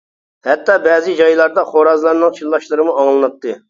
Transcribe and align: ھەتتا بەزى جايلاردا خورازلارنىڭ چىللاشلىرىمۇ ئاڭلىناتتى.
ھەتتا 0.47 0.77
بەزى 0.87 1.13
جايلاردا 1.21 1.67
خورازلارنىڭ 1.71 2.37
چىللاشلىرىمۇ 2.43 3.01
ئاڭلىناتتى. 3.01 3.59